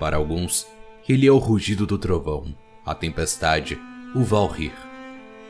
Para 0.00 0.16
alguns, 0.16 0.66
ele 1.06 1.26
é 1.26 1.30
o 1.30 1.36
rugido 1.36 1.86
do 1.86 1.98
trovão, 1.98 2.56
a 2.86 2.94
tempestade, 2.94 3.78
o 4.14 4.24
Valrir. 4.24 4.72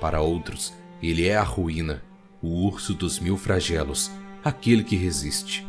Para 0.00 0.20
outros, 0.20 0.72
ele 1.02 1.26
é 1.26 1.36
a 1.36 1.42
ruína, 1.42 2.04
o 2.40 2.64
urso 2.64 2.94
dos 2.94 3.18
mil 3.18 3.36
flagelos, 3.36 4.08
aquele 4.44 4.84
que 4.84 4.94
resiste. 4.94 5.66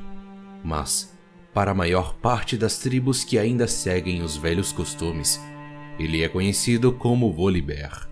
Mas, 0.63 1.11
para 1.55 1.71
a 1.71 1.73
maior 1.73 2.13
parte 2.13 2.55
das 2.55 2.77
tribos 2.77 3.23
que 3.23 3.39
ainda 3.39 3.67
seguem 3.67 4.21
os 4.21 4.37
velhos 4.37 4.71
costumes, 4.71 5.41
ele 5.97 6.21
é 6.21 6.29
conhecido 6.29 6.93
como 6.93 7.33
Volibear. 7.33 8.07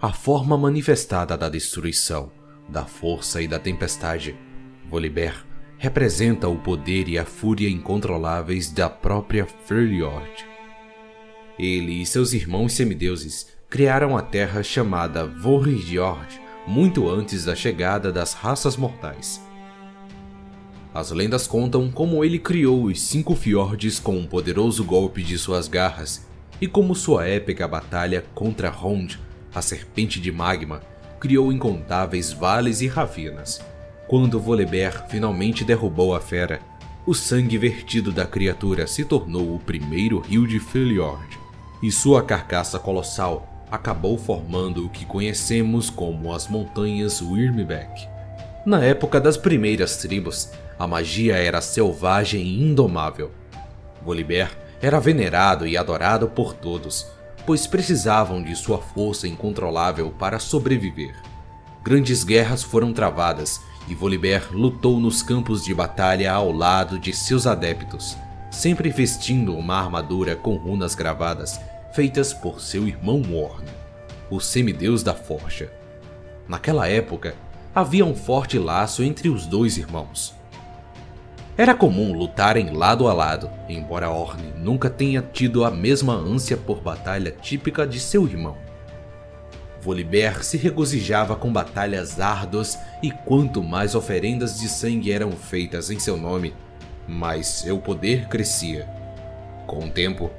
A 0.00 0.10
forma 0.10 0.56
manifestada 0.56 1.36
da 1.36 1.50
destruição, 1.50 2.32
da 2.66 2.86
força 2.86 3.42
e 3.42 3.46
da 3.46 3.58
tempestade, 3.58 4.34
Volibear 4.88 5.51
representa 5.82 6.48
o 6.48 6.56
poder 6.56 7.08
e 7.08 7.18
a 7.18 7.24
fúria 7.24 7.68
incontroláveis 7.68 8.70
da 8.70 8.88
própria 8.88 9.44
Freljord. 9.64 10.46
Ele 11.58 12.00
e 12.00 12.06
seus 12.06 12.32
irmãos 12.32 12.72
semideuses 12.72 13.48
criaram 13.68 14.16
a 14.16 14.22
terra 14.22 14.62
chamada 14.62 15.26
Vorjord 15.26 16.40
muito 16.68 17.10
antes 17.10 17.46
da 17.46 17.56
chegada 17.56 18.12
das 18.12 18.32
raças 18.32 18.76
mortais. 18.76 19.42
As 20.94 21.10
lendas 21.10 21.48
contam 21.48 21.90
como 21.90 22.24
ele 22.24 22.38
criou 22.38 22.84
os 22.84 23.02
cinco 23.02 23.34
fiordes 23.34 23.98
com 23.98 24.16
um 24.16 24.24
poderoso 24.24 24.84
golpe 24.84 25.20
de 25.20 25.36
suas 25.36 25.66
garras 25.66 26.24
e 26.60 26.68
como 26.68 26.94
sua 26.94 27.26
épica 27.26 27.66
batalha 27.66 28.24
contra 28.36 28.70
Hond, 28.70 29.18
a 29.52 29.60
serpente 29.60 30.20
de 30.20 30.30
magma, 30.30 30.80
criou 31.18 31.50
incontáveis 31.50 32.32
vales 32.32 32.80
e 32.82 32.86
ravinas. 32.86 33.71
Quando 34.08 34.38
Volibear 34.38 35.06
finalmente 35.08 35.64
derrubou 35.64 36.14
a 36.14 36.20
fera, 36.20 36.60
o 37.06 37.14
sangue 37.14 37.58
vertido 37.58 38.12
da 38.12 38.26
criatura 38.26 38.86
se 38.86 39.04
tornou 39.04 39.54
o 39.54 39.58
primeiro 39.58 40.20
rio 40.20 40.46
de 40.46 40.60
Freljord, 40.60 41.38
e 41.82 41.90
sua 41.90 42.22
carcaça 42.22 42.78
colossal 42.78 43.48
acabou 43.70 44.18
formando 44.18 44.86
o 44.86 44.88
que 44.90 45.04
conhecemos 45.04 45.88
como 45.88 46.32
as 46.32 46.46
Montanhas 46.46 47.20
Wyrmbeck. 47.22 48.06
Na 48.66 48.84
época 48.84 49.20
das 49.20 49.36
primeiras 49.36 49.96
tribos, 49.96 50.50
a 50.78 50.86
magia 50.86 51.36
era 51.36 51.60
selvagem 51.60 52.42
e 52.42 52.62
indomável. 52.62 53.30
Volibear 54.04 54.52
era 54.80 55.00
venerado 55.00 55.66
e 55.66 55.76
adorado 55.76 56.28
por 56.28 56.54
todos, 56.54 57.06
pois 57.46 57.66
precisavam 57.66 58.42
de 58.42 58.54
sua 58.54 58.78
força 58.78 59.26
incontrolável 59.26 60.10
para 60.10 60.38
sobreviver. 60.38 61.14
Grandes 61.82 62.22
guerras 62.22 62.62
foram 62.62 62.92
travadas 62.92 63.60
e 63.88 63.94
Volibear 63.94 64.48
lutou 64.52 65.00
nos 65.00 65.22
campos 65.22 65.64
de 65.64 65.74
batalha 65.74 66.32
ao 66.32 66.52
lado 66.52 66.98
de 66.98 67.12
seus 67.12 67.46
adeptos, 67.46 68.16
sempre 68.50 68.90
vestindo 68.90 69.56
uma 69.56 69.76
armadura 69.76 70.36
com 70.36 70.56
runas 70.56 70.94
gravadas 70.94 71.60
feitas 71.92 72.32
por 72.32 72.60
seu 72.60 72.88
irmão 72.88 73.18
Morn, 73.18 73.66
o 74.30 74.40
semideus 74.40 75.02
da 75.02 75.12
forja. 75.12 75.70
Naquela 76.48 76.88
época, 76.88 77.34
havia 77.74 78.04
um 78.04 78.14
forte 78.14 78.58
laço 78.58 79.02
entre 79.02 79.28
os 79.28 79.46
dois 79.46 79.76
irmãos. 79.76 80.34
Era 81.56 81.74
comum 81.74 82.16
lutarem 82.16 82.70
lado 82.74 83.06
a 83.08 83.12
lado, 83.12 83.50
embora 83.68 84.08
Orne 84.08 84.54
nunca 84.56 84.88
tenha 84.88 85.20
tido 85.20 85.64
a 85.66 85.70
mesma 85.70 86.14
ânsia 86.14 86.56
por 86.56 86.80
batalha 86.80 87.30
típica 87.30 87.86
de 87.86 88.00
seu 88.00 88.26
irmão. 88.26 88.56
Volibear 89.82 90.44
se 90.44 90.56
regozijava 90.56 91.34
com 91.34 91.52
batalhas 91.52 92.20
árduas 92.20 92.78
e 93.02 93.10
quanto 93.10 93.64
mais 93.64 93.96
oferendas 93.96 94.60
de 94.60 94.68
sangue 94.68 95.10
eram 95.10 95.32
feitas 95.32 95.90
em 95.90 95.98
seu 95.98 96.16
nome, 96.16 96.54
mais 97.08 97.48
seu 97.48 97.80
poder 97.80 98.28
crescia. 98.28 98.88
Com 99.66 99.86
o 99.86 99.90
tempo, 99.90 100.30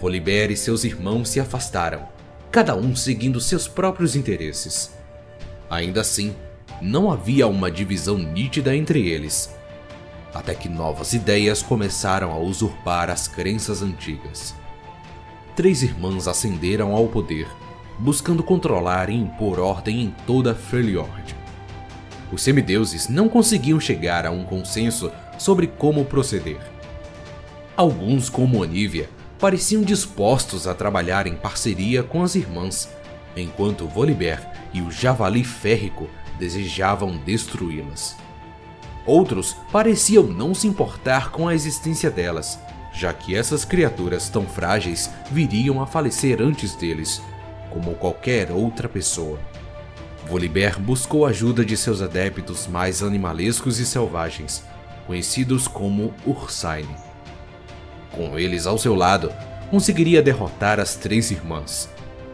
Volibear 0.00 0.50
e 0.50 0.56
seus 0.56 0.82
irmãos 0.82 1.28
se 1.28 1.38
afastaram, 1.38 2.08
cada 2.50 2.74
um 2.74 2.96
seguindo 2.96 3.40
seus 3.40 3.68
próprios 3.68 4.16
interesses. 4.16 4.90
Ainda 5.70 6.00
assim, 6.00 6.34
não 6.82 7.08
havia 7.08 7.46
uma 7.46 7.70
divisão 7.70 8.18
nítida 8.18 8.74
entre 8.74 9.08
eles, 9.08 9.54
até 10.34 10.56
que 10.56 10.68
novas 10.68 11.12
ideias 11.12 11.62
começaram 11.62 12.32
a 12.32 12.38
usurpar 12.38 13.10
as 13.10 13.28
crenças 13.28 13.80
antigas. 13.80 14.56
Três 15.54 15.84
irmãs 15.84 16.26
ascenderam 16.26 16.92
ao 16.96 17.06
poder 17.06 17.46
buscando 17.98 18.42
controlar 18.42 19.10
e 19.10 19.16
impor 19.16 19.58
ordem 19.58 20.02
em 20.02 20.14
toda 20.26 20.54
Freljord. 20.54 21.36
Os 22.30 22.42
semideuses 22.42 23.08
não 23.08 23.28
conseguiam 23.28 23.80
chegar 23.80 24.26
a 24.26 24.30
um 24.30 24.44
consenso 24.44 25.10
sobre 25.38 25.66
como 25.66 26.04
proceder. 26.04 26.60
Alguns, 27.76 28.28
como 28.28 28.62
Anívia, 28.62 29.08
pareciam 29.38 29.82
dispostos 29.82 30.66
a 30.66 30.74
trabalhar 30.74 31.26
em 31.26 31.34
parceria 31.34 32.02
com 32.02 32.22
as 32.22 32.34
irmãs, 32.34 32.88
enquanto 33.36 33.86
Volibear 33.86 34.52
e 34.72 34.82
o 34.82 34.90
Javali 34.90 35.44
Férrico 35.44 36.08
desejavam 36.38 37.16
destruí-las. 37.18 38.16
Outros 39.06 39.56
pareciam 39.72 40.24
não 40.24 40.54
se 40.54 40.66
importar 40.66 41.30
com 41.30 41.48
a 41.48 41.54
existência 41.54 42.10
delas, 42.10 42.58
já 42.92 43.12
que 43.12 43.34
essas 43.34 43.64
criaturas 43.64 44.28
tão 44.28 44.44
frágeis 44.44 45.10
viriam 45.30 45.80
a 45.80 45.86
falecer 45.86 46.42
antes 46.42 46.74
deles, 46.74 47.22
como 47.70 47.94
qualquer 47.94 48.50
outra 48.50 48.88
pessoa. 48.88 49.38
Volibear 50.26 50.78
buscou 50.78 51.24
a 51.24 51.30
ajuda 51.30 51.64
de 51.64 51.76
seus 51.76 52.02
adeptos 52.02 52.66
mais 52.66 53.02
animalescos 53.02 53.78
e 53.78 53.86
selvagens, 53.86 54.62
conhecidos 55.06 55.66
como 55.66 56.12
Ursaine. 56.26 56.94
Com 58.12 58.38
eles 58.38 58.66
ao 58.66 58.76
seu 58.76 58.94
lado, 58.94 59.32
conseguiria 59.70 60.22
derrotar 60.22 60.78
as 60.80 60.94
três 60.96 61.30
irmãs. 61.30 61.88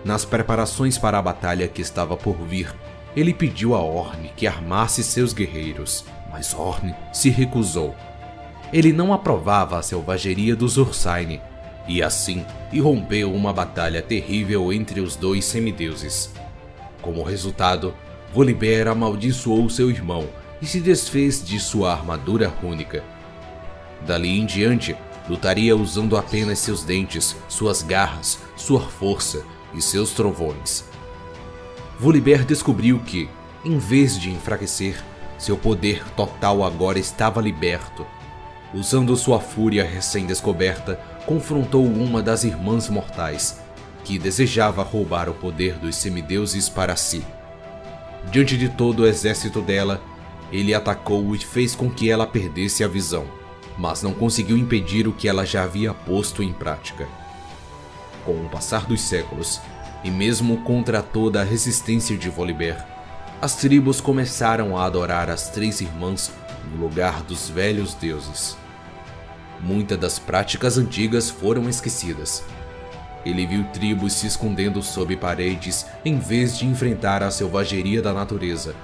Nas 0.05 0.25
preparações 0.25 0.99
para 0.99 1.19
a 1.19 1.23
batalha 1.23 1.69
que 1.69 1.81
estava 1.81 2.17
por 2.17 2.37
vir, 2.47 2.75
ele 3.17 3.33
pediu 3.33 3.75
a 3.75 3.81
Orne 3.81 4.33
que 4.37 4.47
armasse 4.47 5.05
seus 5.05 5.33
guerreiros, 5.33 6.05
mas 6.31 6.53
Orne 6.53 6.95
se 7.13 7.31
recusou. 7.31 7.95
Ele 8.73 8.93
não 8.93 9.13
aprovava 9.13 9.79
a 9.79 9.83
selvageria 9.83 10.57
dos 10.57 10.77
Ursaine 10.77 11.41
e 11.87 12.03
assim 12.03 12.45
irrompeu 12.73 13.33
uma 13.33 13.53
batalha 13.53 14.03
terrível 14.03 14.73
entre 14.73 15.01
os 15.01 15.17
dois 15.17 15.45
semideuses. 15.45 16.31
Como 17.03 17.23
resultado, 17.23 17.95
Volibear 18.33 18.89
amaldiçoou 18.89 19.71
seu 19.71 19.91
irmão 19.91 20.29
e 20.61 20.67
se 20.67 20.81
desfez 20.81 21.45
de 21.45 21.61
sua 21.61 21.93
armadura 21.93 22.49
rúnica. 22.49 23.05
Dali 24.05 24.41
em 24.41 24.45
diante, 24.45 24.97
lutaria 25.29 25.77
usando 25.77 26.17
apenas 26.17 26.59
seus 26.59 26.83
dentes, 26.83 27.37
suas 27.49 27.83
garras, 27.83 28.41
sua 28.57 28.81
força 28.81 29.45
e 29.73 29.81
seus 29.81 30.11
trovões. 30.11 30.85
Volibear 32.01 32.45
descobriu 32.45 32.99
que, 33.01 33.29
em 33.65 33.79
vez 33.79 34.19
de 34.19 34.31
enfraquecer, 34.31 35.01
seu 35.39 35.57
poder 35.57 36.03
total 36.17 36.65
agora 36.65 36.99
estava 36.99 37.41
liberto. 37.41 38.05
Usando 38.75 39.17
sua 39.17 39.39
fúria 39.39 39.85
recém-descoberta, 39.85 41.01
confrontou 41.27 41.85
uma 41.85 42.23
das 42.23 42.45
irmãs 42.45 42.89
mortais, 42.89 43.61
que 44.05 44.19
desejava 44.19 44.83
roubar 44.83 45.29
o 45.29 45.35
poder 45.35 45.75
dos 45.75 45.97
semideuses 45.97 46.69
para 46.69 46.97
si. 46.97 47.25
Diante 48.31 48.57
de 48.57 48.69
todo 48.69 49.01
o 49.01 49.07
exército 49.07 49.61
dela, 49.63 50.03
ele 50.53 50.75
atacou 50.75 51.35
e 51.35 51.39
fez 51.39 51.75
com 51.75 51.91
que 51.91 52.11
ela 52.11 52.27
perdesse 52.27 52.85
a 52.85 52.89
visão, 52.89 53.25
mas 53.79 54.03
não 54.03 54.13
conseguiu 54.13 54.57
impedir 54.57 55.09
o 55.09 55.13
que 55.13 55.29
ela 55.29 55.45
já 55.45 55.65
havia 55.65 55.95
posto 55.95 56.43
em 56.43 56.53
prática. 56.53 57.09
Com 58.25 58.33
o 58.45 58.49
passar 58.49 58.87
dos 58.87 59.01
séculos, 59.01 59.61
e 60.03 60.11
mesmo 60.11 60.59
contra 60.59 61.03
toda 61.03 61.41
a 61.41 61.45
resistência 61.45 62.17
de 62.17 62.29
Volibear, 62.29 62.87
as 63.41 63.57
tribos 63.57 64.01
começaram 64.01 64.77
a 64.77 64.85
adorar 64.85 65.31
as 65.31 65.49
três 65.51 65.81
irmãs 65.81 66.31
no 66.71 66.83
lugar 66.83 67.23
dos 67.23 67.49
velhos 67.49 67.95
deuses. 67.95 68.57
Muitas 69.65 69.97
das 69.97 70.19
práticas 70.19 70.77
antigas 70.77 71.31
foram 71.31 71.71
esquecidas. 71.71 72.45
Ele 73.25 73.47
viu 73.47 73.65
tribos 73.73 74.13
se 74.13 74.27
escondendo 74.27 74.83
sob 74.83 75.17
paredes 75.17 75.87
em 76.05 76.19
vez 76.19 76.59
de 76.59 76.67
enfrentar 76.67 77.23
a 77.23 77.31
selvageria 77.31 78.03
da 78.03 78.13
natureza, 78.13 78.75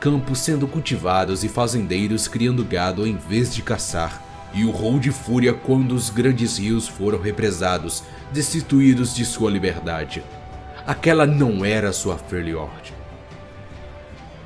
campos 0.00 0.38
sendo 0.38 0.66
cultivados 0.66 1.44
e 1.44 1.50
fazendeiros 1.50 2.26
criando 2.28 2.64
gado 2.64 3.06
em 3.06 3.14
vez 3.14 3.54
de 3.54 3.60
caçar, 3.60 4.22
e 4.54 4.64
o 4.64 4.70
rol 4.70 4.98
de 4.98 5.10
fúria 5.10 5.52
quando 5.52 5.94
os 5.94 6.08
grandes 6.08 6.56
rios 6.56 6.88
foram 6.88 7.20
represados, 7.20 8.02
destituídos 8.32 9.14
de 9.14 9.26
sua 9.26 9.50
liberdade. 9.50 10.24
Aquela 10.86 11.26
não 11.26 11.62
era 11.62 11.92
sua 11.92 12.16
Freljord. 12.16 12.94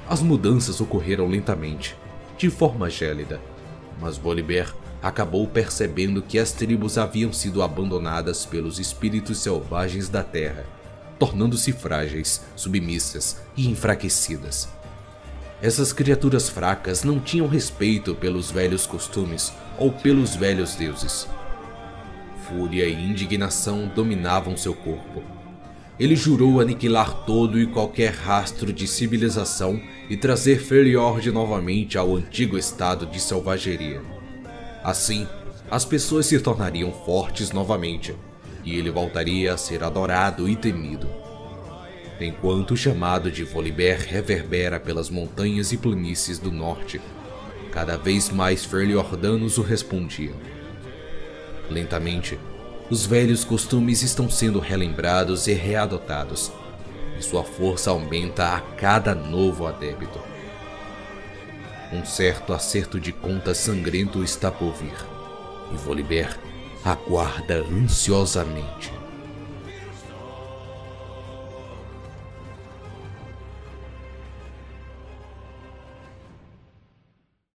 As 0.08 0.20
mudanças 0.20 0.80
ocorreram 0.80 1.28
lentamente, 1.28 1.96
de 2.36 2.50
forma 2.50 2.90
gélida, 2.90 3.40
mas 4.00 4.18
Volibear 4.18 4.74
acabou 5.06 5.46
percebendo 5.46 6.20
que 6.20 6.38
as 6.38 6.50
tribos 6.52 6.98
haviam 6.98 7.32
sido 7.32 7.62
abandonadas 7.62 8.44
pelos 8.44 8.80
espíritos 8.80 9.38
selvagens 9.38 10.08
da 10.08 10.22
terra, 10.22 10.64
tornando-se 11.18 11.72
frágeis, 11.72 12.42
submissas 12.56 13.40
e 13.56 13.68
enfraquecidas. 13.68 14.68
Essas 15.62 15.92
criaturas 15.92 16.48
fracas 16.48 17.04
não 17.04 17.20
tinham 17.20 17.46
respeito 17.46 18.14
pelos 18.14 18.50
velhos 18.50 18.84
costumes 18.84 19.52
ou 19.78 19.92
pelos 19.92 20.34
velhos 20.34 20.74
deuses. 20.74 21.28
fúria 22.46 22.86
e 22.86 22.94
indignação 22.94 23.90
dominavam 23.92 24.56
seu 24.56 24.72
corpo. 24.72 25.22
Ele 25.98 26.14
jurou 26.14 26.60
aniquilar 26.60 27.24
todo 27.24 27.58
e 27.58 27.66
qualquer 27.66 28.12
rastro 28.12 28.72
de 28.72 28.86
civilização 28.86 29.80
e 30.08 30.16
trazer 30.16 30.60
Feriord 30.60 31.32
novamente 31.32 31.98
ao 31.98 32.14
antigo 32.14 32.56
estado 32.56 33.06
de 33.06 33.18
selvageria. 33.18 34.15
Assim, 34.86 35.26
as 35.68 35.84
pessoas 35.84 36.26
se 36.26 36.38
tornariam 36.38 36.92
fortes 36.92 37.50
novamente 37.50 38.14
e 38.64 38.78
ele 38.78 38.88
voltaria 38.88 39.52
a 39.52 39.56
ser 39.56 39.82
adorado 39.82 40.48
e 40.48 40.54
temido. 40.54 41.08
Enquanto 42.20 42.70
o 42.70 42.76
chamado 42.76 43.28
de 43.28 43.42
Volibear 43.42 43.98
reverbera 43.98 44.78
pelas 44.78 45.10
montanhas 45.10 45.72
e 45.72 45.76
planícies 45.76 46.38
do 46.38 46.52
norte, 46.52 47.00
cada 47.72 47.96
vez 47.96 48.30
mais 48.30 48.64
Ferliordanos 48.64 49.58
o 49.58 49.62
respondiam. 49.62 50.36
Lentamente, 51.68 52.38
os 52.88 53.04
velhos 53.04 53.42
costumes 53.42 54.02
estão 54.02 54.30
sendo 54.30 54.60
relembrados 54.60 55.48
e 55.48 55.52
readotados, 55.52 56.52
e 57.18 57.22
sua 57.24 57.42
força 57.42 57.90
aumenta 57.90 58.54
a 58.54 58.60
cada 58.60 59.16
novo 59.16 59.66
adébito. 59.66 60.35
Um 61.96 62.04
certo 62.04 62.52
acerto 62.52 63.00
de 63.00 63.10
contas 63.10 63.56
sangrento 63.56 64.22
está 64.22 64.50
por 64.50 64.74
vir, 64.74 64.92
e 65.72 65.76
Volibear 65.76 66.38
aguarda 66.84 67.64
ansiosamente. 67.64 68.95